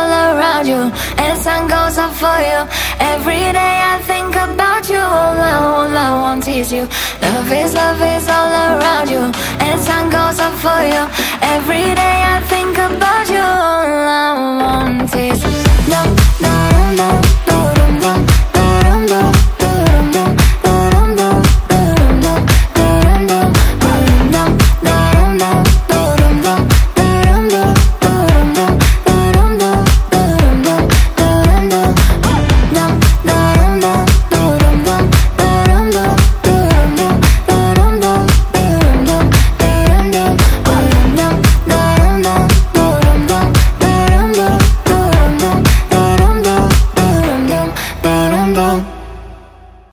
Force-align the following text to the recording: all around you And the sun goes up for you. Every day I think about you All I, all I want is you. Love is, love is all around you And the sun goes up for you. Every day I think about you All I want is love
all 0.00 0.12
around 0.36 0.66
you 0.66 0.82
And 1.20 1.28
the 1.32 1.40
sun 1.46 1.68
goes 1.68 1.96
up 1.98 2.12
for 2.22 2.38
you. 2.50 2.60
Every 3.14 3.44
day 3.60 3.74
I 3.92 3.96
think 4.10 4.32
about 4.46 4.88
you 4.92 5.02
All 5.20 5.38
I, 5.50 5.54
all 5.72 5.96
I 6.06 6.10
want 6.22 6.46
is 6.48 6.72
you. 6.72 6.84
Love 7.22 7.52
is, 7.60 7.74
love 7.74 8.00
is 8.14 8.26
all 8.36 8.52
around 8.66 9.08
you 9.14 9.24
And 9.64 9.72
the 9.78 9.84
sun 9.88 10.04
goes 10.18 10.38
up 10.46 10.54
for 10.64 10.80
you. 10.94 11.02
Every 11.56 11.86
day 12.02 12.16
I 12.34 12.38
think 12.52 12.74
about 12.88 13.26
you 13.34 13.46
All 13.68 13.90
I 14.22 14.30
want 14.62 15.14
is 15.14 15.40
love 15.88 16.19